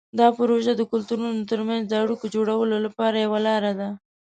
[0.19, 3.89] دا پروژه د کلتورونو ترمنځ د اړیکو جوړولو لپاره یوه لاره ده.